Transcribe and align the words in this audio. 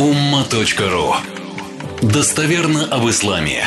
umma.ru 0.00 1.12
Достоверно 2.00 2.86
об 2.86 3.06
исламе. 3.10 3.64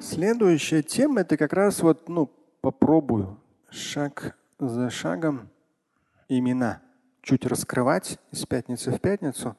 Следующая 0.00 0.82
тема 0.82 1.20
это 1.20 1.36
как 1.36 1.52
раз 1.52 1.80
вот, 1.80 2.08
ну, 2.08 2.28
попробую 2.60 3.40
шаг 3.70 4.36
за 4.58 4.90
шагом 4.90 5.48
имена 6.28 6.80
чуть 7.22 7.46
раскрывать 7.46 8.18
из 8.32 8.46
пятницы 8.46 8.90
в 8.90 8.98
пятницу. 8.98 9.56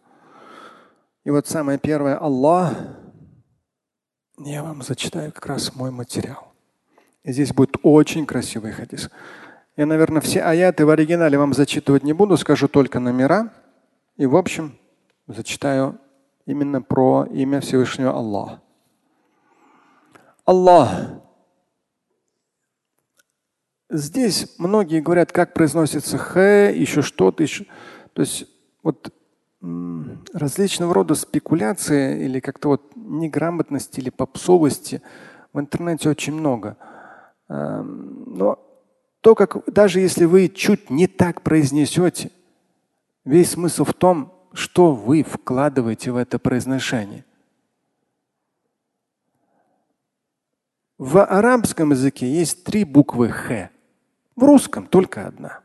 И 1.23 1.29
вот 1.29 1.47
самое 1.47 1.79
первое 1.79 2.17
Аллах. 2.17 2.73
Я 4.37 4.63
вам 4.63 4.81
зачитаю 4.81 5.31
как 5.31 5.45
раз 5.45 5.73
мой 5.75 5.91
материал. 5.91 6.51
И 7.23 7.31
здесь 7.31 7.53
будет 7.53 7.77
очень 7.83 8.25
красивый 8.25 8.73
хадис. 8.73 9.09
Я, 9.77 9.85
наверное, 9.85 10.19
все 10.19 10.41
аяты 10.41 10.85
в 10.85 10.89
оригинале 10.89 11.37
вам 11.37 11.53
зачитывать 11.53 12.03
не 12.03 12.11
буду, 12.11 12.35
скажу 12.35 12.67
только 12.67 12.99
номера. 12.99 13.53
И, 14.17 14.25
в 14.25 14.35
общем, 14.35 14.77
зачитаю 15.27 15.99
именно 16.45 16.81
про 16.81 17.25
имя 17.31 17.61
Всевышнего 17.61 18.11
Аллаха. 18.11 18.61
Аллах. 20.45 20.91
Здесь 23.89 24.55
многие 24.59 25.01
говорят, 25.01 25.31
как 25.31 25.53
произносится 25.53 26.17
х, 26.17 26.69
еще 26.69 27.01
что-то 27.01 27.43
еще. 27.43 27.65
То 28.13 28.21
есть 28.21 28.45
вот 28.83 29.13
различного 30.33 30.93
рода 30.93 31.15
спекуляции 31.15 32.25
или 32.25 32.39
как-то 32.39 32.69
вот 32.69 32.95
неграмотности 32.95 33.99
или 33.99 34.11
попсовости 34.11 35.01
в 35.53 35.59
интернете 35.59 36.09
очень 36.09 36.33
много. 36.33 36.77
Но 37.47 38.59
то, 39.21 39.33
как 39.33 39.63
даже 39.65 40.01
если 40.01 40.25
вы 40.25 40.49
чуть 40.49 40.91
не 40.91 41.07
так 41.07 41.41
произнесете, 41.41 42.29
весь 43.23 43.51
смысл 43.51 43.85
в 43.85 43.93
том, 43.93 44.34
что 44.55 44.93
вы 44.93 45.21
вкладываете 45.21 46.11
в 46.11 46.17
это 46.17 46.39
произношение. 46.39 47.25
В 50.97 51.21
арабском 51.21 51.91
языке 51.91 52.25
есть 52.31 52.63
три 52.63 52.85
буквы 52.85 53.29
Х. 53.29 53.69
В 54.37 54.43
русском 54.43 54.87
только 54.87 55.27
одна. 55.27 55.59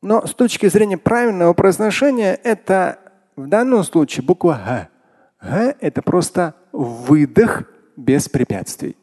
Но 0.00 0.26
с 0.26 0.34
точки 0.34 0.68
зрения 0.68 0.96
правильного 0.96 1.52
произношения, 1.52 2.34
это 2.34 2.98
в 3.36 3.46
данном 3.46 3.84
случае 3.84 4.24
буква 4.24 4.54
Х. 4.54 4.88
Х– 5.36 5.74
это 5.80 6.00
просто 6.00 6.54
выдох 6.72 7.64
без 7.94 8.26
препятствий. 8.26 8.96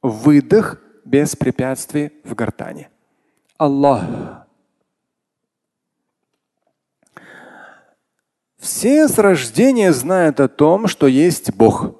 Выдох 0.00 0.80
без 1.04 1.36
препятствий 1.36 2.12
в 2.24 2.34
гортани. 2.34 2.88
Аллах. 3.58 4.47
Все 8.58 9.08
с 9.08 9.18
рождения 9.18 9.92
знают 9.92 10.40
о 10.40 10.48
том, 10.48 10.88
что 10.88 11.06
есть 11.06 11.54
Бог. 11.54 11.94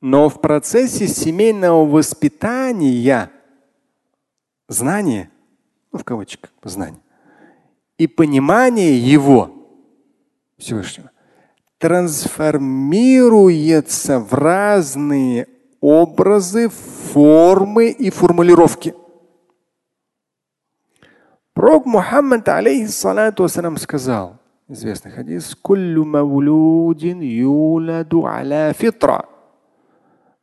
Но 0.00 0.28
в 0.28 0.40
процессе 0.40 1.06
семейного 1.06 1.84
воспитания 1.84 3.30
знание, 4.68 5.30
ну 5.92 5.98
в 5.98 6.04
кавычках 6.04 6.50
знание, 6.64 7.00
и 7.98 8.06
понимание 8.08 8.98
Его 8.98 9.50
Всевышнего 10.58 11.10
трансформируется 11.78 14.18
в 14.18 14.32
разные 14.32 15.46
образы, 15.80 16.68
формы 16.68 17.90
и 17.90 18.10
формулировки. 18.10 18.94
Пророк 21.61 21.85
Мухаммад, 21.85 22.47
алейхиссалату 22.47 23.43
вассалам, 23.43 23.77
сказал, 23.77 24.37
известный 24.67 25.11
хадис, 25.11 25.55
«Куллю 25.55 26.05
мавлудин 26.05 27.21
юладу 27.21 28.25
аля 28.25 28.73
фитра». 28.77 29.25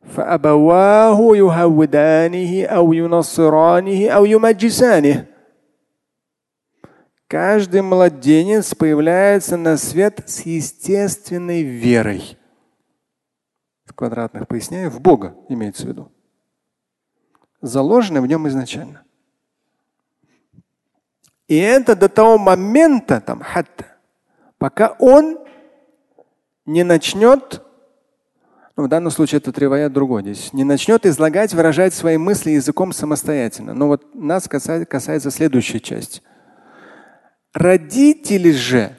فأبواه 0.05 1.17
يهودانه 1.35 2.65
أو 2.65 2.93
ينصرانه 2.93 4.09
أو 4.09 4.25
يمجسانه. 4.25 5.25
Каждый 7.27 7.81
младенец 7.81 8.75
появляется 8.75 9.57
на 9.57 9.77
свет 9.77 10.21
с 10.27 10.41
естественной 10.41 11.63
верой 11.63 12.37
квадратных 13.95 14.47
поясняю, 14.47 14.91
в 14.91 15.01
Бога 15.01 15.35
имеется 15.49 15.85
в 15.85 15.87
виду. 15.87 16.11
Заложено 17.61 18.21
в 18.21 18.27
нем 18.27 18.47
изначально. 18.47 19.03
И 21.50 21.56
это 21.56 21.96
до 21.96 22.08
того 22.08 22.38
момента, 22.38 23.20
там, 23.20 23.40
хатта, 23.40 23.86
пока 24.56 24.94
он 25.00 25.36
не 26.64 26.84
начнет, 26.84 27.60
ну, 28.76 28.84
в 28.84 28.88
данном 28.88 29.10
случае 29.10 29.38
это 29.38 29.50
тревая 29.50 29.88
другой 29.88 30.22
здесь, 30.22 30.52
не 30.52 30.62
начнет 30.62 31.04
излагать, 31.06 31.52
выражать 31.52 31.92
свои 31.92 32.18
мысли 32.18 32.52
языком 32.52 32.92
самостоятельно. 32.92 33.74
Но 33.74 33.88
вот 33.88 34.14
нас 34.14 34.46
касается, 34.46 34.86
касается 34.86 35.32
следующая 35.32 35.80
часть. 35.80 36.22
Родители 37.52 38.52
же 38.52 38.94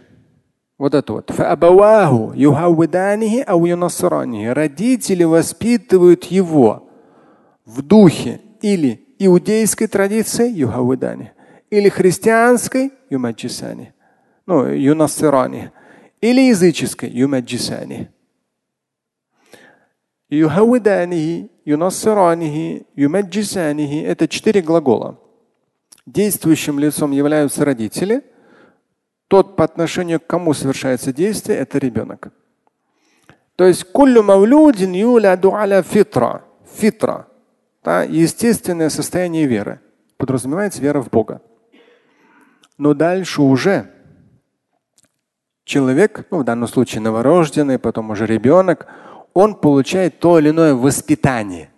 вот 0.78 0.94
это 0.94 1.14
вот. 1.14 1.32
Родители 4.52 5.24
воспитывают 5.24 6.26
его 6.26 6.90
в 7.66 7.82
духе 7.82 8.42
или 8.62 9.16
иудейской 9.20 9.88
традиции 9.88 10.52
юхавидани, 10.52 11.32
или 11.72 11.90
христианской 11.90 12.94
юмаджисани, 13.10 13.94
ну, 14.46 14.68
юнасирани, 14.68 15.72
или 16.22 16.42
языческой 16.42 17.10
юмаджисани. 17.10 18.10
Юхавидани, 20.30 21.50
юнасирани, 21.66 22.86
юмаджисани– 22.96 24.04
это 24.04 24.28
четыре 24.28 24.62
глагола. 24.62 25.20
Действующим 26.06 26.78
лицом 26.78 27.12
являются 27.12 27.66
родители– 27.66 28.24
тот, 29.32 29.56
по 29.56 29.64
отношению 29.64 30.20
к 30.20 30.28
кому 30.28 30.54
совершается 30.54 31.14
действие, 31.14 31.60
это 31.60 31.78
ребенок. 31.78 32.34
То 33.56 33.64
есть 33.66 33.86
куллю 33.86 34.24
мавлюдин 34.24 34.92
юляду 34.92 35.56
аля 35.56 35.82
фитра. 35.84 36.44
Фитра. 36.76 37.28
Да, 37.82 38.04
естественное 38.04 38.90
состояние 38.90 39.46
веры. 39.46 39.80
Подразумевается 40.18 40.82
вера 40.82 41.02
в 41.02 41.10
Бога. 41.10 41.42
Но 42.82 42.96
дальше 42.96 43.44
уже 43.44 43.92
человек, 45.66 46.26
ну 46.32 46.40
в 46.40 46.44
данном 46.44 46.68
случае 46.68 47.02
новорожденный, 47.02 47.78
потом 47.78 48.10
уже 48.10 48.26
ребенок, 48.26 48.88
он 49.36 49.54
получает 49.54 50.18
то 50.18 50.40
или 50.40 50.50
иное 50.50 50.74
воспитание. 50.74 51.70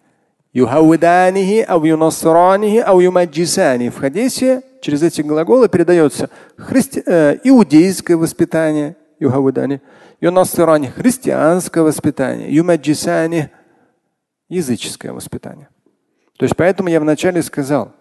В 3.89 3.99
хадисе 3.99 4.61
через 4.79 5.03
эти 5.03 5.21
глаголы 5.21 5.67
передается 5.67 6.29
христи... 6.55 7.03
э, 7.05 7.37
иудейское 7.43 8.15
воспитание, 8.15 8.95
юнасирани, 10.21 10.87
христианское 10.87 11.83
воспитание, 11.83 12.49
юмаджисани, 12.55 13.49
языческое 14.47 15.11
воспитание. 15.11 15.67
То 16.37 16.45
есть 16.45 16.55
поэтому 16.55 16.87
я 16.87 17.01
вначале 17.01 17.43
сказал, 17.43 17.91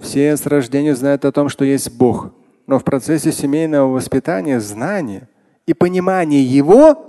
все 0.00 0.36
с 0.36 0.46
рождения 0.46 0.94
знают 0.94 1.24
о 1.24 1.32
том, 1.32 1.48
что 1.48 1.64
есть 1.64 1.96
Бог, 1.96 2.32
но 2.66 2.78
в 2.78 2.84
процессе 2.84 3.32
семейного 3.32 3.92
воспитания 3.92 4.60
знание 4.60 5.28
и 5.66 5.74
понимание 5.74 6.44
Его 6.44 7.04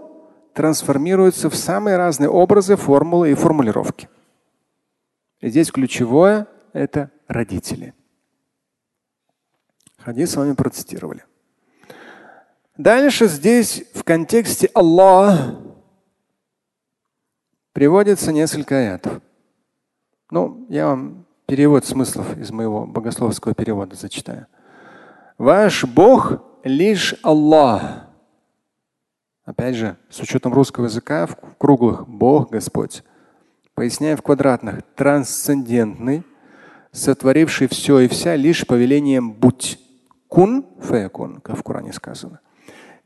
трансформируются 0.54 1.50
в 1.50 1.56
самые 1.56 1.98
разные 1.98 2.30
образы, 2.30 2.76
формулы 2.76 3.32
и 3.32 3.36
формулировки. 3.36 4.10
И 5.42 5.50
здесь 5.50 5.72
ключевое– 5.72 6.48
это 6.74 7.12
родители. 7.28 7.94
Хадис 10.00 10.32
с 10.32 10.36
вами 10.36 10.54
процитировали. 10.54 11.24
Дальше 12.78 13.28
здесь 13.28 13.84
в 13.94 14.04
контексте 14.04 14.70
Аллах 14.74 15.56
приводится 17.74 18.32
несколько 18.32 18.78
аятов. 18.78 19.22
Ну, 20.32 20.66
я 20.70 20.88
вам 20.88 21.26
перевод 21.50 21.84
смыслов 21.84 22.38
из 22.38 22.52
моего 22.52 22.86
богословского 22.86 23.56
перевода 23.56 23.96
зачитаю. 23.96 24.46
Ваш 25.40 25.84
Бог 25.84 26.44
лишь 26.64 27.16
Аллах. 27.24 28.06
Опять 29.46 29.76
же, 29.76 29.98
с 30.12 30.20
учетом 30.20 30.54
русского 30.54 30.86
языка 30.86 31.26
в 31.26 31.36
круглых 31.58 32.08
Бог 32.08 32.52
Господь. 32.52 33.04
Поясняя 33.74 34.16
в 34.16 34.22
квадратных, 34.22 34.84
трансцендентный, 34.96 36.24
сотворивший 36.92 37.68
все 37.68 38.00
и 38.00 38.08
вся 38.08 38.36
лишь 38.36 38.68
повелением 38.68 39.32
будь. 39.32 39.80
Кун 40.28 40.68
фаякун, 40.80 41.42
как 41.42 41.58
в 41.58 41.64
Коране 41.64 41.94
сказано. 41.94 42.42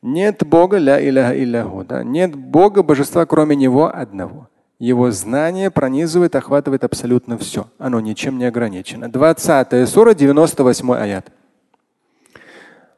Нет 0.02 0.46
Бога, 0.46 0.80
ля 0.80 1.02
иляха 1.02 1.42
илляху, 1.42 1.86
да? 1.86 2.04
нет 2.04 2.36
Бога, 2.36 2.84
божества, 2.84 3.26
кроме 3.26 3.56
Него 3.56 3.90
одного. 3.96 4.50
Его 4.84 5.12
знание 5.12 5.72
пронизывает, 5.72 6.36
охватывает 6.36 6.84
абсолютно 6.84 7.38
все. 7.38 7.68
Оно 7.78 8.02
ничем 8.02 8.38
не 8.38 8.44
ограничено. 8.44 9.10
20 9.10 9.88
сура, 9.88 10.14
98 10.14 10.94
аят. 10.94 11.32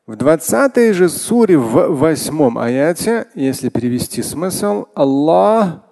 В 0.07 0.15
20 0.15 0.95
же 0.95 1.09
суре 1.09 1.59
в 1.59 1.95
восьмом 1.95 2.57
аяте, 2.57 3.27
если 3.35 3.69
перевести 3.69 4.23
смысл, 4.23 4.87
Аллах 4.95 5.83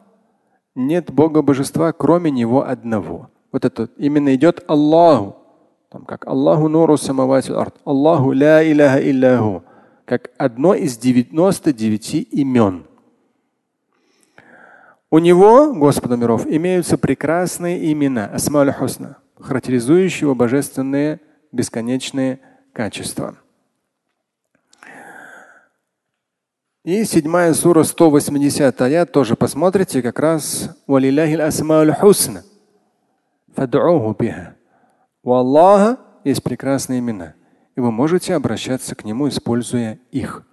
нет 0.73 1.11
Бога 1.11 1.43
божества, 1.43 1.91
кроме 1.93 2.31
Него 2.31 2.67
одного. 2.67 3.29
Вот 3.51 3.63
это 3.63 3.87
именно 3.97 4.33
идет 4.33 4.63
Аллаху. 4.67 5.35
Там 5.91 6.05
как 6.05 6.25
Аллаху 6.25 6.69
нуру 6.69 6.97
самавати 6.97 7.51
арт. 7.51 7.75
Аллаху 7.85 8.31
ля 8.31 8.63
иляха 8.63 8.99
илляху. 8.99 9.63
Как 10.05 10.31
одно 10.39 10.73
из 10.73 10.97
99 10.97 12.29
имен. 12.31 12.87
У 15.13 15.19
него, 15.19 15.73
Господа 15.73 16.15
миров, 16.15 16.47
имеются 16.47 16.97
прекрасные 16.97 17.91
имена, 17.93 18.25
асмаль 18.33 18.73
хусна, 18.73 19.17
характеризующие 19.39 20.21
его 20.21 20.33
божественные 20.33 21.19
бесконечные 21.51 22.39
качества. 22.73 23.37
И 26.83 27.03
седьмая 27.03 27.53
сура 27.53 27.83
180 27.83 28.81
аят 28.81 29.11
тоже 29.11 29.35
посмотрите, 29.35 30.01
как 30.01 30.17
раз 30.17 30.75
хусна. 31.93 32.43
У 35.21 35.31
Аллаха 35.31 35.99
есть 36.23 36.41
прекрасные 36.41 37.01
имена. 37.01 37.35
И 37.75 37.79
вы 37.79 37.91
можете 37.91 38.33
обращаться 38.33 38.95
к 38.95 39.05
Нему, 39.05 39.29
используя 39.29 39.99
их. 40.09 40.43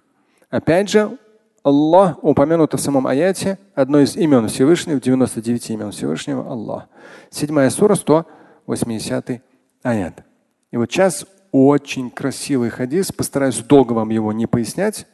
Опять 0.51 0.91
же, 0.91 1.17
Аллах 1.63 2.23
упомянут 2.23 2.73
в 2.73 2.79
самом 2.79 3.07
аяте, 3.07 3.59
одно 3.75 3.99
из 3.99 4.15
имен 4.15 4.47
Всевышнего, 4.47 4.99
99 4.99 5.69
имен 5.71 5.91
Всевышнего, 5.91 6.49
Аллах. 6.49 6.87
Седьмая 7.29 7.69
сура, 7.69 7.95
180 7.95 9.41
аят. 9.83 10.23
И 10.71 10.77
вот 10.77 10.91
сейчас 10.91 11.25
очень 11.51 12.09
красивый 12.09 12.69
хадис, 12.69 13.11
постараюсь 13.11 13.57
долго 13.57 13.93
вам 13.93 14.09
его 14.09 14.31
не 14.33 14.47
пояснять, 14.47 15.05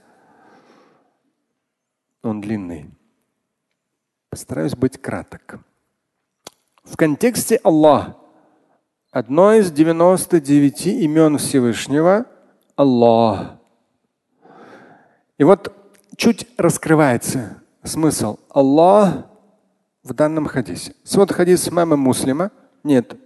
он 2.24 2.42
длинный. 2.42 2.90
Постараюсь 4.30 4.76
быть 4.76 5.02
краток. 5.02 5.60
В 6.84 6.96
контексте 6.96 7.60
Аллах 7.64 8.16
одно 9.12 9.54
из 9.54 9.72
99 9.72 10.88
имен 10.88 11.38
Всевышнего– 11.38 12.26
Аллах. 12.78 13.58
И 15.40 15.44
вот 15.44 15.74
чуть 16.17 16.47
раскрывается 16.57 17.63
смысл 17.83 18.39
Аллах 18.51 19.27
в 20.03 20.15
данном 20.15 20.47
хадисе. 20.47 20.95
Свод 21.05 21.33
хадис 21.33 21.71
мама 21.71 21.97
муслима. 21.97 22.51
Нет. 22.85 23.17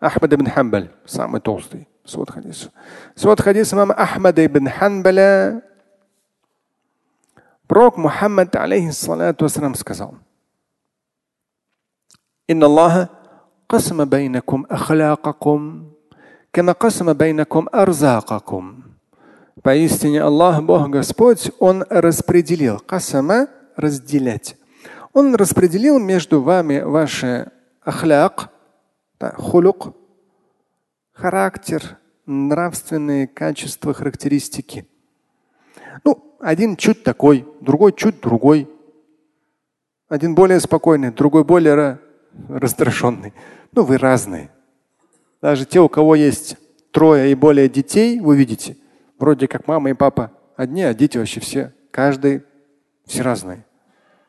Ахмад 0.00 0.32
ибн 0.32 0.46
Хамбаль, 0.46 0.90
самый 1.04 1.40
толстый 1.40 1.88
свод 2.04 2.30
хадис. 2.30 2.70
Свод 3.14 3.40
хадис 3.40 3.72
мама 3.72 3.94
Ахмада 3.94 4.44
ибн 4.44 4.68
Ханбаля 4.68 5.62
Пророк 7.66 7.96
Мухаммад, 7.96 8.54
алейхиссалату 8.56 9.44
вассалам, 9.44 9.74
сказал, 9.74 10.16
إن 12.50 12.62
الله 12.62 13.08
قسم 13.68 14.04
بينكم 14.04 14.64
أخلاقكم 14.70 15.84
كما 16.52 16.72
قسم 16.72 17.12
بينكم 17.12 17.66
أرزاقكم. 17.74 18.82
Поистине 19.63 20.21
Аллах, 20.21 20.63
Бог 20.63 20.89
Господь, 20.89 21.51
Он 21.59 21.83
распределил. 21.89 22.79
Касама– 22.79 23.47
разделять. 23.75 24.55
Он 25.11 25.35
распределил 25.35 25.99
между 25.99 26.41
вами 26.41 26.79
ваши 26.79 27.51
ахляк, 27.81 28.51
да, 29.19 29.31
хулюк, 29.31 29.95
характер, 31.11 31.97
нравственные 32.25 33.27
качества, 33.27 33.93
характеристики. 33.93 34.87
Ну, 36.05 36.37
один 36.39 36.77
чуть 36.77 37.03
такой, 37.03 37.45
другой 37.59 37.91
чуть 37.93 38.21
другой. 38.21 38.69
Один 40.07 40.35
более 40.35 40.59
спокойный, 40.61 41.11
другой 41.11 41.43
более 41.43 41.99
раздраженный. 42.47 43.33
Ну, 43.73 43.83
вы 43.83 43.97
разные. 43.97 44.51
Даже 45.41 45.65
те, 45.65 45.81
у 45.81 45.89
кого 45.89 46.15
есть 46.15 46.55
трое 46.91 47.31
и 47.31 47.35
более 47.35 47.67
детей, 47.67 48.19
вы 48.19 48.37
видите, 48.37 48.77
вроде 49.19 49.47
как 49.47 49.67
мама 49.67 49.91
и 49.91 49.93
папа 49.93 50.31
одни, 50.55 50.83
а 50.83 50.93
дети 50.93 51.17
вообще 51.17 51.39
все, 51.39 51.73
каждый, 51.91 52.43
все 53.05 53.21
разные. 53.21 53.65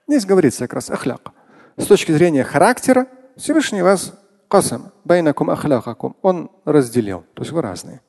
Здесь 0.07 0.27
говорится 0.27 0.65
как 0.67 0.75
раз 0.75 0.91
ахляк. 0.91 1.33
С 1.77 1.87
точки 1.87 2.13
зрения 2.13 2.45
характера, 2.45 3.07
Всевышний 3.37 3.83
вас 3.83 4.13
касам, 4.49 4.93
байнакум 5.05 5.51
ахлякакум, 5.51 6.17
он 6.23 6.51
разделил, 6.65 7.25
то 7.35 7.43
есть 7.43 7.53
вы 7.53 7.63
разные. 7.63 8.01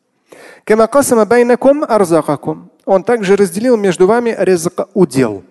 Он 2.86 3.04
также 3.04 3.36
разделил 3.36 3.78
между 3.78 4.08
вами 4.08 4.36
резк 4.38 4.88
удел. 4.94 5.44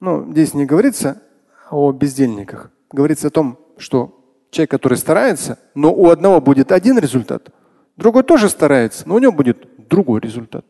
Ну, 0.00 0.30
здесь 0.32 0.54
не 0.54 0.66
говорится 0.66 1.22
о 1.70 1.92
бездельниках. 1.92 2.70
Говорится 2.90 3.28
о 3.28 3.30
том, 3.30 3.58
что 3.76 4.18
человек, 4.50 4.70
который 4.70 4.98
старается, 4.98 5.58
но 5.74 5.92
у 5.92 6.08
одного 6.08 6.40
будет 6.40 6.72
один 6.72 6.98
результат, 6.98 7.50
другой 7.96 8.22
тоже 8.22 8.48
старается, 8.48 9.08
но 9.08 9.14
у 9.14 9.18
него 9.18 9.32
будет 9.32 9.88
другой 9.88 10.20
результат. 10.20 10.64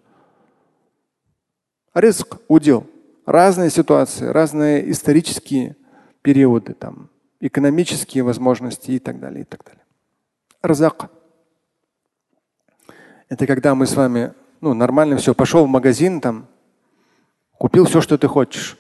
Риск, 1.95 2.37
удел. 2.49 2.87
Разные 3.25 3.71
ситуации, 3.71 4.27
разные 4.27 4.91
исторические 4.91 5.77
периоды, 6.23 6.75
там, 6.75 7.09
экономические 7.41 8.23
возможности 8.23 8.93
и 8.93 8.99
так 8.99 9.19
далее. 9.19 9.43
И 9.43 9.45
так 9.45 9.65
далее. 9.65 9.83
Разак. 10.63 11.11
Это 13.29 13.47
когда 13.47 13.75
мы 13.75 13.87
с 13.87 13.97
вами, 13.97 14.33
ну, 14.61 14.75
нормально 14.75 15.17
все, 15.17 15.35
пошел 15.35 15.65
в 15.65 15.69
магазин, 15.69 16.21
там, 16.21 16.47
купил 17.53 17.87
все, 17.87 18.01
что 18.01 18.19
ты 18.19 18.29
хочешь. 18.29 18.79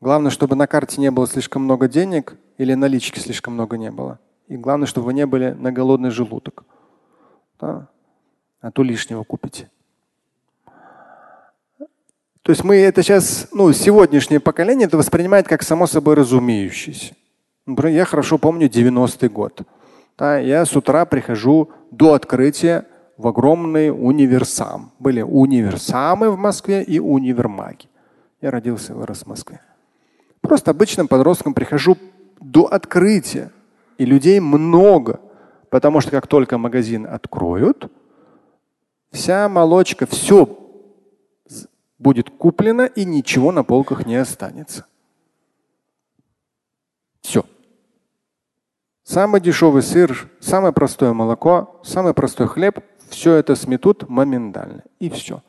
Главное, 0.00 0.30
чтобы 0.30 0.56
на 0.56 0.66
карте 0.66 1.00
не 1.00 1.10
было 1.10 1.26
слишком 1.26 1.62
много 1.62 1.88
денег 1.88 2.36
или 2.58 2.74
налички 2.74 3.18
слишком 3.18 3.54
много 3.54 3.78
не 3.78 3.90
было. 3.90 4.18
И 4.48 4.56
главное, 4.56 4.86
чтобы 4.86 5.06
вы 5.06 5.14
не 5.14 5.26
были 5.26 5.52
на 5.52 5.72
голодный 5.72 6.10
желудок. 6.10 6.64
Да? 7.60 7.88
А 8.60 8.70
то 8.70 8.82
лишнего 8.82 9.22
купите. 9.24 9.70
То 12.46 12.52
есть 12.52 12.62
мы 12.62 12.76
это 12.76 13.02
сейчас, 13.02 13.48
ну, 13.52 13.72
сегодняшнее 13.72 14.38
поколение 14.38 14.86
это 14.86 14.96
воспринимает 14.96 15.48
как 15.48 15.64
само 15.64 15.88
собой 15.88 16.14
разумеющееся. 16.14 17.14
Например, 17.66 17.96
я 17.96 18.04
хорошо 18.04 18.38
помню 18.38 18.68
90-й 18.68 19.28
год. 19.28 19.62
Да, 20.16 20.38
я 20.38 20.64
с 20.64 20.76
утра 20.76 21.04
прихожу 21.04 21.70
до 21.90 22.14
открытия 22.14 22.86
в 23.16 23.26
огромный 23.26 23.90
универсам. 23.90 24.92
Были 25.00 25.22
универсамы 25.22 26.30
в 26.30 26.38
Москве 26.38 26.84
и 26.84 27.00
универмаги. 27.00 27.88
Я 28.40 28.52
родился 28.52 28.92
и 28.92 28.96
вырос 28.96 29.22
в 29.22 29.26
Москве. 29.26 29.60
Просто 30.40 30.70
обычным 30.70 31.08
подростком 31.08 31.52
прихожу 31.52 31.98
до 32.40 32.66
открытия. 32.66 33.50
И 33.98 34.04
людей 34.04 34.38
много. 34.38 35.20
Потому 35.70 36.00
что 36.00 36.10
как 36.10 36.26
только 36.26 36.58
магазин 36.58 37.06
откроют, 37.06 37.90
вся 39.10 39.48
молочка, 39.48 40.06
все 40.06 40.48
будет 41.98 42.30
куплено 42.30 42.84
и 42.84 43.04
ничего 43.04 43.52
на 43.52 43.64
полках 43.64 44.06
не 44.06 44.16
останется. 44.16 44.86
Все. 47.20 47.44
Самый 49.02 49.40
дешевый 49.40 49.82
сыр, 49.82 50.28
самое 50.40 50.72
простое 50.72 51.12
молоко, 51.12 51.80
самый 51.84 52.12
простой 52.12 52.48
хлеб 52.48 52.80
все 53.08 53.34
это 53.34 53.54
сметут 53.54 54.08
моментально. 54.08 54.82
И 54.98 55.08
все. 55.10 55.42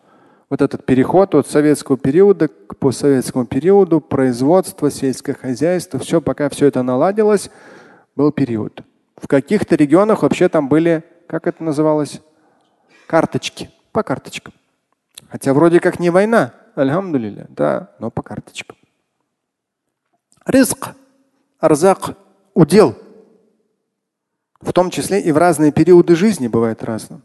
Вот 0.49 0.61
этот 0.61 0.85
переход 0.85 1.35
от 1.35 1.47
советского 1.47 1.97
периода 1.97 2.47
к 2.47 2.77
постсоветскому 2.77 3.45
периоду, 3.45 3.99
производство, 3.99 4.89
сельское 4.89 5.33
хозяйство, 5.33 5.99
все, 5.99 6.21
пока 6.21 6.49
все 6.49 6.67
это 6.67 6.83
наладилось, 6.83 7.49
был 8.15 8.31
период. 8.31 8.83
В 9.17 9.27
каких-то 9.27 9.75
регионах 9.75 10.21
вообще 10.21 10.47
там 10.47 10.69
были, 10.69 11.03
как 11.27 11.47
это 11.47 11.63
называлось, 11.63 12.21
карточки, 13.07 13.71
по 13.91 14.03
карточкам. 14.03 14.53
Хотя 15.29 15.53
вроде 15.53 15.79
как 15.79 15.99
не 15.99 16.11
война, 16.11 16.53
альхамдулилля, 16.75 17.47
да, 17.49 17.91
но 17.99 18.11
по 18.11 18.21
карточкам. 18.21 18.77
Риск, 20.45 20.95
арзак, 21.59 22.15
удел. 22.53 22.95
В 24.61 24.71
том 24.71 24.91
числе 24.91 25.19
и 25.19 25.31
в 25.31 25.37
разные 25.37 25.71
периоды 25.71 26.15
жизни 26.15 26.47
бывает 26.47 26.83
разным. 26.83 27.23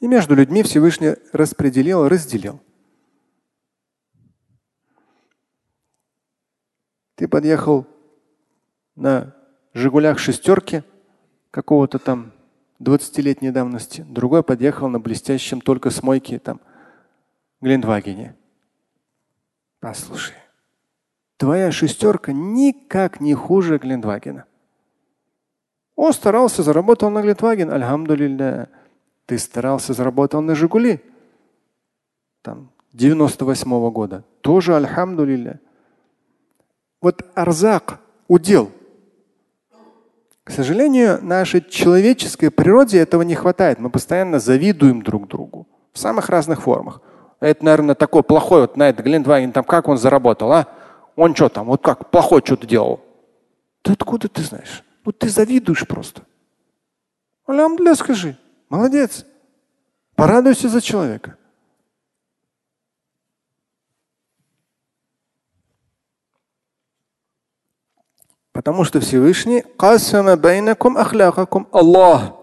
И 0.00 0.08
между 0.08 0.34
людьми 0.34 0.62
Всевышний 0.62 1.14
распределил, 1.32 2.08
разделил. 2.08 2.60
Ты 7.14 7.28
подъехал 7.28 7.86
на 8.96 9.34
Жигулях 9.72 10.18
шестерки 10.18 10.82
какого-то 11.54 12.00
там 12.00 12.32
20-летней 12.80 13.52
давности, 13.52 14.04
другой 14.08 14.42
подъехал 14.42 14.88
на 14.88 14.98
блестящем 14.98 15.60
только 15.60 15.90
с 15.90 16.02
мойки 16.02 16.36
там 16.38 16.60
Глендвагене. 17.60 18.34
Послушай, 19.78 20.34
твоя 21.36 21.70
шестерка 21.70 22.32
никак 22.32 23.20
не 23.20 23.34
хуже 23.34 23.78
Глендвагена. 23.78 24.46
Он 25.94 26.12
старался, 26.12 26.64
заработал 26.64 27.08
на 27.10 27.22
Глендваген, 27.22 27.70
альхамдулилля. 27.70 28.68
Ты 29.26 29.38
старался, 29.38 29.92
заработал 29.92 30.42
на 30.42 30.56
Жигули. 30.56 31.00
там, 32.42 32.72
98 32.92 33.72
-го 33.72 33.92
года. 33.92 34.24
Тоже 34.40 34.74
альхамдулилля. 34.74 35.60
Вот 37.00 37.24
арзак, 37.36 38.00
удел. 38.26 38.72
К 40.44 40.50
сожалению, 40.50 41.24
нашей 41.24 41.62
человеческой 41.62 42.50
природе 42.50 42.98
этого 42.98 43.22
не 43.22 43.34
хватает. 43.34 43.78
Мы 43.78 43.88
постоянно 43.88 44.38
завидуем 44.38 45.02
друг 45.02 45.26
другу 45.26 45.66
в 45.92 45.98
самых 45.98 46.28
разных 46.28 46.62
формах. 46.62 47.00
Это, 47.40 47.64
наверное, 47.64 47.94
такой 47.94 48.22
плохой, 48.22 48.62
вот 48.62 48.76
на 48.76 48.90
это 48.90 49.02
Глинтваген, 49.02 49.52
там 49.52 49.64
как 49.64 49.88
он 49.88 49.96
заработал, 49.96 50.52
а? 50.52 50.68
Он 51.16 51.34
что 51.34 51.48
там, 51.48 51.66
вот 51.66 51.82
как, 51.82 52.10
плохой 52.10 52.42
что-то 52.44 52.66
делал. 52.66 53.00
Да 53.84 53.92
откуда 53.92 54.28
ты 54.28 54.42
знаешь? 54.42 54.84
Вот 55.04 55.18
ты 55.18 55.28
завидуешь 55.28 55.86
просто. 55.86 56.22
Алямдуля 57.46 57.94
скажи. 57.94 58.36
Молодец. 58.68 59.24
Порадуйся 60.14 60.68
за 60.68 60.80
человека. 60.80 61.36
Потому 68.54 68.84
что 68.84 69.00
Всевышний 69.00 69.64
Аллах 71.72 72.34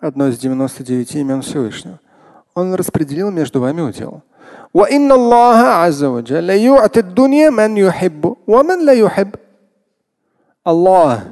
одно 0.00 0.26
из 0.26 0.38
99 0.38 1.14
имен 1.14 1.42
Всевышнего. 1.42 2.00
Он 2.54 2.74
распределил 2.74 3.30
между 3.30 3.60
вами 3.60 3.82
удел. 3.82 4.22
Аллах. 10.64 11.22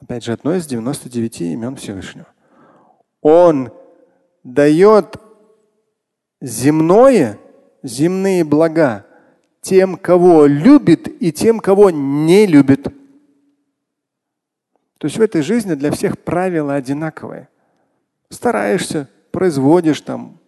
Опять 0.00 0.22
же, 0.24 0.32
одно 0.32 0.54
из 0.54 0.64
99 0.66 1.40
имен 1.40 1.74
Всевышнего. 1.74 2.28
Он 3.20 3.72
дает 4.44 5.16
земное, 6.40 7.40
земные 7.82 8.44
блага 8.44 9.05
тем, 9.66 9.96
кого 9.96 10.46
любит, 10.46 11.08
и 11.20 11.32
тем, 11.32 11.58
кого 11.58 11.90
не 11.90 12.46
любит. 12.46 12.84
То 14.98 15.06
есть 15.06 15.18
в 15.18 15.20
этой 15.20 15.42
жизни 15.42 15.74
для 15.74 15.90
всех 15.90 16.20
правила 16.20 16.74
одинаковые. 16.74 17.48
Стараешься, 18.30 19.08
производишь 19.32 20.02
там, 20.02 20.38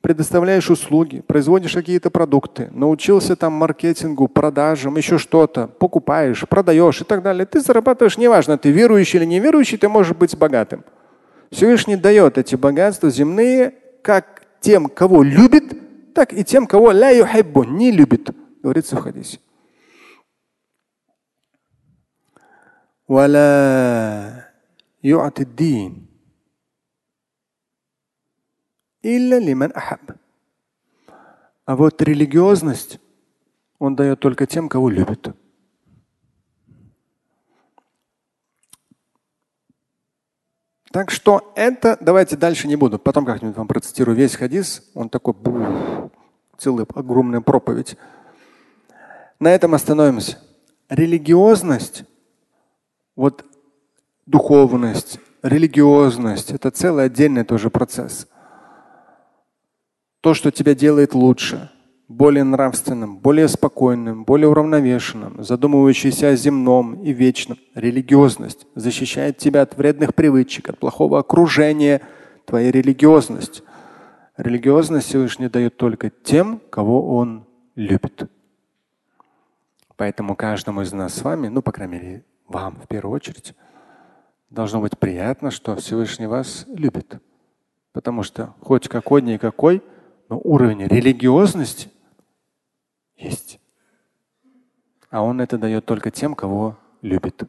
предоставляешь 0.00 0.70
услуги, 0.70 1.20
производишь 1.20 1.74
какие-то 1.74 2.08
продукты, 2.08 2.70
научился 2.72 3.36
там 3.36 3.52
маркетингу, 3.52 4.28
продажам, 4.28 4.96
еще 4.96 5.18
что-то, 5.18 5.66
покупаешь, 5.66 6.48
продаешь 6.48 7.02
и 7.02 7.04
так 7.04 7.22
далее. 7.22 7.44
Ты 7.44 7.60
зарабатываешь, 7.60 8.16
неважно, 8.16 8.56
ты 8.56 8.70
верующий 8.70 9.18
или 9.18 9.26
неверующий, 9.26 9.76
ты 9.76 9.90
можешь 9.90 10.16
быть 10.16 10.34
богатым. 10.38 10.84
Всевышний 11.50 11.96
дает 11.96 12.38
эти 12.38 12.56
богатства 12.56 13.10
земные 13.10 13.74
как 14.00 14.46
тем, 14.60 14.88
кого 14.88 15.22
любит, 15.22 15.77
так 16.17 16.33
и 16.33 16.43
тем, 16.43 16.67
кого 16.67 16.91
ля 16.91 17.09
юхиббу, 17.09 17.63
не 17.63 17.91
любит, 17.91 18.29
говорится 18.61 18.95
в 18.95 19.01
хадисе. 19.01 19.39
ولا 23.07 24.49
يعطي 25.03 25.43
الدين 25.43 26.07
Илля 29.03 29.37
лиман 29.37 29.71
ахаб. 29.75 30.15
А 31.65 31.75
вот 31.75 32.01
религиозность 32.01 32.99
он 33.77 33.97
дает 33.97 34.21
только 34.21 34.47
тем, 34.47 34.69
кого 34.69 34.89
любит. 34.89 35.27
Так 40.90 41.10
что 41.10 41.52
это, 41.54 41.98
давайте 42.00 42.36
дальше 42.36 42.66
не 42.66 42.76
буду. 42.76 42.98
Потом 42.98 43.24
как-нибудь 43.24 43.56
вам 43.56 43.68
процитирую 43.68 44.16
весь 44.16 44.36
хадис. 44.36 44.82
Он 44.94 45.08
такой 45.08 45.34
целый 46.56 46.86
огромная 46.94 47.40
проповедь. 47.40 47.96
На 49.38 49.54
этом 49.54 49.74
остановимся. 49.74 50.38
Религиозность, 50.88 52.04
вот 53.14 53.44
духовность, 54.26 55.20
религиозность– 55.42 56.50
это 56.52 56.70
целый 56.70 57.04
отдельный 57.04 57.44
тоже 57.44 57.68
процесс 57.70 58.26
то, 60.20 60.34
что 60.34 60.50
тебя 60.50 60.74
делает 60.74 61.14
лучше, 61.14 61.70
более 62.08 62.42
нравственным, 62.42 63.18
более 63.18 63.48
спокойным, 63.48 64.24
более 64.24 64.48
уравновешенным, 64.48 65.44
задумывающийся 65.44 66.30
о 66.30 66.36
земном 66.36 67.02
и 67.02 67.12
вечном. 67.12 67.58
Религиозность 67.74 68.66
защищает 68.74 69.36
тебя 69.36 69.62
от 69.62 69.76
вредных 69.76 70.14
привычек, 70.14 70.70
от 70.70 70.78
плохого 70.78 71.18
окружения, 71.18 72.00
твоя 72.46 72.72
религиозность. 72.72 73.62
Религиозность 74.38 75.08
Всевышний 75.08 75.48
дает 75.48 75.76
только 75.76 76.10
тем, 76.10 76.60
кого 76.70 77.16
Он 77.16 77.44
любит. 77.74 78.30
Поэтому 79.96 80.34
каждому 80.34 80.82
из 80.82 80.92
нас 80.92 81.14
с 81.14 81.22
вами, 81.22 81.48
ну, 81.48 81.60
по 81.60 81.72
крайней 81.72 81.94
мере, 81.94 82.24
вам 82.46 82.76
в 82.82 82.88
первую 82.88 83.14
очередь, 83.14 83.54
должно 84.48 84.80
быть 84.80 84.96
приятно, 84.96 85.50
что 85.50 85.76
Всевышний 85.76 86.26
вас 86.26 86.64
любит. 86.68 87.20
Потому 87.92 88.22
что 88.22 88.54
хоть 88.60 88.88
какой-никакой, 88.88 89.82
но 90.28 90.40
уровень 90.42 90.86
религиозности 90.86 91.90
есть. 93.18 93.60
А 95.10 95.22
он 95.22 95.40
это 95.40 95.58
дает 95.58 95.86
только 95.86 96.10
тем, 96.10 96.34
кого 96.34 96.76
любит. 97.02 97.42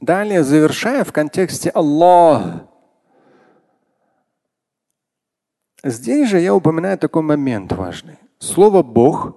Далее, 0.00 0.44
завершая 0.44 1.04
в 1.04 1.12
контексте 1.12 1.70
Аллах. 1.70 2.64
Здесь 5.82 6.28
же 6.28 6.38
я 6.38 6.54
упоминаю 6.54 6.98
такой 6.98 7.22
момент 7.22 7.72
важный. 7.72 8.18
Слово 8.38 8.82
Бог, 8.82 9.36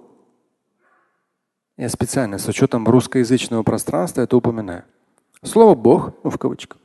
я 1.76 1.88
специально 1.88 2.38
с 2.38 2.46
учетом 2.48 2.86
русскоязычного 2.86 3.62
пространства 3.62 4.22
это 4.22 4.36
упоминаю. 4.36 4.84
Слово 5.42 5.74
Бог, 5.74 6.12
ну 6.22 6.30
в 6.30 6.38
кавычках, 6.38 6.78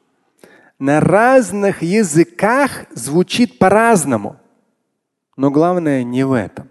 на 0.80 1.00
разных 1.00 1.82
языках 1.82 2.86
звучит 2.92 3.60
по-разному. 3.60 4.38
Но 5.38 5.52
главное 5.52 6.04
не 6.04 6.24
в 6.24 6.34
этом. 6.34 6.69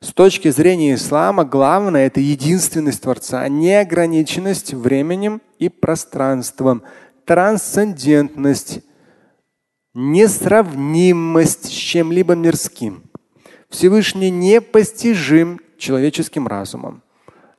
С 0.00 0.12
точки 0.12 0.48
зрения 0.50 0.94
ислама 0.94 1.44
главное 1.44 2.06
это 2.06 2.20
единственность 2.20 3.02
Творца, 3.02 3.48
неограниченность 3.48 4.72
временем 4.72 5.40
и 5.58 5.68
пространством, 5.68 6.82
трансцендентность, 7.24 8.80
несравнимость 9.94 11.66
с 11.66 11.68
чем-либо 11.68 12.34
мирским. 12.34 13.02
Всевышний 13.68 14.30
непостижим 14.30 15.60
человеческим 15.78 16.46
разумом. 16.46 17.02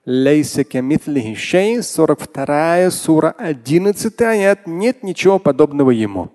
Лейса 0.05 0.63
камитхлихи 0.63 1.35
шей, 1.35 1.83
42 1.83 2.89
сура, 2.89 3.35
11 3.37 4.21
аят, 4.21 4.65
нет 4.65 5.03
ничего 5.03 5.39
подобного 5.39 5.91
ему. 5.91 6.31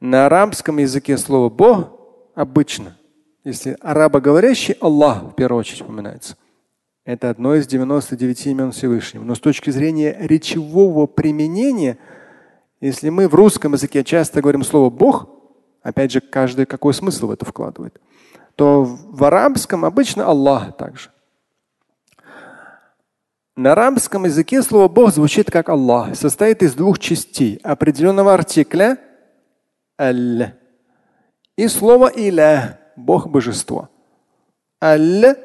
На 0.00 0.26
арабском 0.26 0.78
языке 0.78 1.18
слово 1.18 1.50
Бог 1.50 1.92
обычно, 2.34 2.96
если 3.44 3.76
арабоговорящий 3.80 4.74
Аллах 4.80 5.22
в 5.22 5.34
первую 5.34 5.60
очередь 5.60 5.82
упоминается, 5.82 6.36
это 7.04 7.28
одно 7.28 7.54
из 7.54 7.66
99 7.66 8.46
имен 8.46 8.72
Всевышнего. 8.72 9.22
Но 9.22 9.34
с 9.34 9.40
точки 9.40 9.70
зрения 9.70 10.16
речевого 10.18 11.06
применения, 11.06 11.98
если 12.80 13.10
мы 13.10 13.28
в 13.28 13.34
русском 13.34 13.74
языке 13.74 14.02
часто 14.02 14.40
говорим 14.40 14.64
слово 14.64 14.88
Бог, 14.88 15.28
опять 15.82 16.12
же, 16.12 16.20
каждый 16.22 16.64
какой 16.64 16.94
смысл 16.94 17.26
в 17.26 17.30
это 17.30 17.44
вкладывает, 17.44 18.00
то 18.56 18.84
в 18.84 19.22
арабском 19.24 19.84
обычно 19.84 20.24
Аллах 20.24 20.76
также. 20.78 21.10
На 23.56 23.72
арабском 23.72 24.24
языке 24.24 24.62
слово 24.62 24.88
Бог 24.88 25.12
звучит 25.12 25.50
как 25.50 25.68
Аллах, 25.68 26.16
состоит 26.16 26.62
из 26.62 26.74
двух 26.74 26.98
частей 26.98 27.60
определенного 27.62 28.32
артикля 28.32 28.98
аль 30.00 30.54
и 31.56 31.68
слова 31.68 32.08
иля 32.08 32.80
Бог 32.96 33.28
божество. 33.28 33.88
Аль 34.82 35.36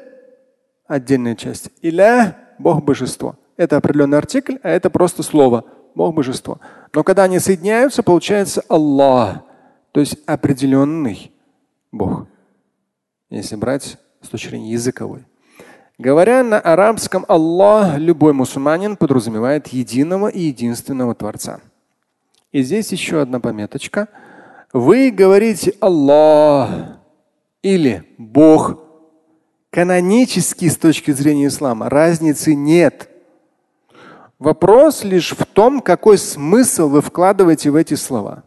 отдельная 0.86 1.36
часть. 1.36 1.70
Иля 1.82 2.36
Бог 2.58 2.84
божество. 2.84 3.36
Это 3.56 3.76
определенный 3.76 4.18
артикль, 4.18 4.56
а 4.62 4.70
это 4.70 4.90
просто 4.90 5.22
слово 5.22 5.64
Бог 5.94 6.14
божество. 6.14 6.60
Но 6.94 7.04
когда 7.04 7.24
они 7.24 7.38
соединяются, 7.38 8.02
получается 8.02 8.62
Аллах, 8.68 9.42
то 9.92 10.00
есть 10.00 10.16
определенный 10.26 11.32
Бог. 11.92 12.26
Если 13.28 13.56
брать 13.56 13.98
с 14.20 14.28
точки 14.28 14.48
зрения 14.48 14.72
языковой. 14.72 15.24
Говоря 15.98 16.42
на 16.42 16.58
арабском 16.58 17.24
Аллах, 17.28 17.98
любой 17.98 18.32
мусульманин 18.32 18.96
подразумевает 18.96 19.68
единого 19.68 20.28
и 20.28 20.40
единственного 20.40 21.14
Творца. 21.14 21.60
И 22.52 22.62
здесь 22.62 22.90
еще 22.90 23.20
одна 23.20 23.38
пометочка. 23.38 24.08
Вы 24.72 25.10
говорите 25.10 25.74
Аллах 25.80 26.99
или 27.62 28.04
Бог. 28.18 28.78
Канонически 29.70 30.68
с 30.68 30.76
точки 30.76 31.12
зрения 31.12 31.46
ислама 31.46 31.88
разницы 31.88 32.54
нет. 32.54 33.08
Вопрос 34.38 35.04
лишь 35.04 35.32
в 35.32 35.44
том, 35.46 35.80
какой 35.80 36.18
смысл 36.18 36.88
вы 36.88 37.02
вкладываете 37.02 37.70
в 37.70 37.76
эти 37.76 37.94
слова. 37.94 38.42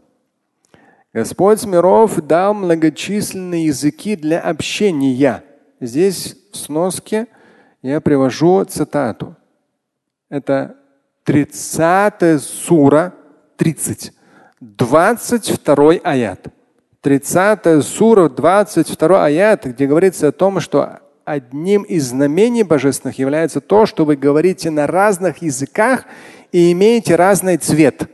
Господь 1.14 1.64
миров 1.66 2.16
дал 2.16 2.56
многочисленные 2.56 3.68
языки 3.68 4.16
для 4.16 4.40
общения. 4.40 5.44
Здесь 5.80 6.36
в 6.52 6.58
сноске 6.58 7.28
я 7.84 8.02
привожу 8.02 8.66
цитату. 8.66 9.36
Это 10.30 10.76
30 11.26 12.42
сура, 12.42 13.14
30, 13.58 14.12
22 14.60 15.92
аят. 16.04 16.48
30 17.04 17.84
сура, 17.84 18.30
22 18.30 19.26
аят, 19.26 19.66
где 19.66 19.88
говорится 19.88 20.30
о 20.30 20.32
том, 20.32 20.62
что 20.62 21.02
одним 21.26 21.84
из 21.84 22.08
знамений 22.08 22.64
божественных 22.64 23.20
является 23.20 23.60
то, 23.60 23.86
что 23.86 24.06
вы 24.06 24.16
говорите 24.16 24.72
на 24.72 24.88
разных 24.88 25.40
языках 25.42 26.06
и 26.54 26.72
имеете 26.72 27.18
разный 27.18 27.58
цвет. 27.58 28.10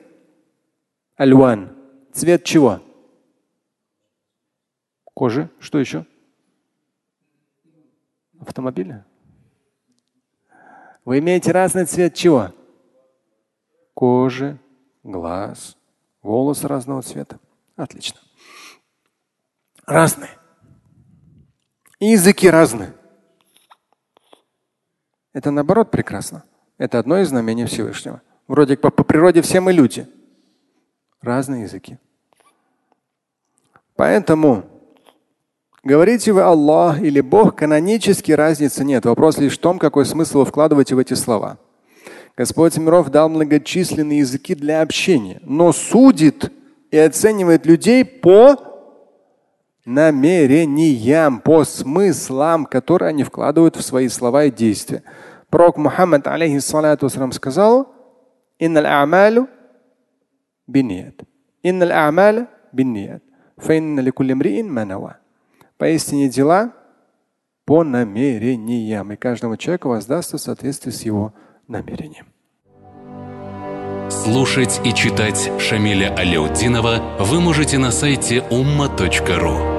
Альван. 1.18 1.78
Цвет 2.14 2.44
чего? 2.44 2.82
Кожи. 5.14 5.52
Что 5.60 5.78
еще? 5.78 6.08
Автомобиля. 8.40 9.06
Вы 11.06 11.20
имеете 11.20 11.52
разный 11.52 11.86
цвет 11.86 12.16
чего? 12.16 12.54
Кожи, 13.94 14.58
глаз, 15.04 15.78
волосы 16.24 16.68
разного 16.68 17.04
цвета. 17.04 17.38
Отлично. 17.76 18.20
Разные. 19.90 20.30
И 22.00 22.12
языки 22.12 22.48
разные. 22.48 22.94
Это 25.34 25.50
наоборот 25.50 25.90
прекрасно. 25.90 26.44
Это 26.78 27.00
одно 27.00 27.18
из 27.18 27.30
знамений 27.30 27.66
Всевышнего. 27.66 28.22
Вроде 28.48 28.78
как 28.78 28.96
по 28.96 29.04
природе 29.04 29.42
все 29.42 29.60
мы 29.62 29.74
люди. 29.74 30.08
Разные 31.22 31.64
языки. 31.64 31.98
Поэтому 33.96 34.66
говорите 35.84 36.34
вы 36.34 36.44
Аллах 36.44 37.02
или 37.02 37.20
Бог, 37.20 37.56
канонически 37.56 38.32
разницы 38.32 38.86
нет. 38.86 39.06
Вопрос 39.06 39.40
лишь 39.40 39.58
в 39.58 39.62
том, 39.62 39.80
какой 39.80 40.06
смысл 40.06 40.40
вы 40.40 40.46
вкладываете 40.46 40.94
в 40.94 41.00
эти 41.00 41.16
слова. 41.16 41.58
Господь 42.38 42.78
миров 42.78 43.10
дал 43.10 43.28
многочисленные 43.28 44.20
языки 44.20 44.54
для 44.54 44.84
общения, 44.84 45.42
но 45.44 45.74
судит 45.74 46.52
и 46.92 46.98
оценивает 46.98 47.66
людей 47.66 48.06
по 48.06 48.69
намерениям, 49.90 51.40
по 51.40 51.64
смыслам, 51.64 52.66
которые 52.66 53.10
они 53.10 53.24
вкладывают 53.24 53.76
в 53.76 53.82
свои 53.82 54.08
слова 54.08 54.46
и 54.46 54.52
действия. 54.52 55.04
Пророк 55.50 55.78
Мухаммад, 55.78 56.28
алейхиссалату 56.28 57.10
сказал, 57.10 57.94
«Инналь 58.60 58.86
а'малу 58.86 59.48
бинният». 60.68 61.22
«Инналь 61.64 61.92
а'маля 61.92 62.48
бинният». 62.72 63.24
«Фаинна 63.58 64.00
ликулли 64.00 64.34
мриин 64.34 64.72
манава». 64.72 65.18
Поистине 65.78 66.30
дела 66.30 66.74
по 67.66 67.84
намерениям, 67.84 69.12
и 69.12 69.16
каждому 69.16 69.58
человеку 69.58 69.90
воздастся 69.90 70.38
в 70.38 70.42
соответствии 70.42 70.92
с 70.92 71.02
его 71.04 71.34
намерением. 71.68 72.28
Слушать 74.10 74.82
и 74.84 74.94
читать 74.94 75.52
Шамиля 75.60 76.14
Аляутдинова 76.16 77.18
вы 77.20 77.42
можете 77.42 77.78
на 77.78 77.92
сайте 77.92 78.44
umma.ru. 78.50 79.79